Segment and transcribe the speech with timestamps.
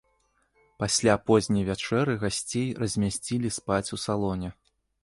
[0.83, 4.49] Пасля позняй вячэры гасцей размясцілі спаць у салоне.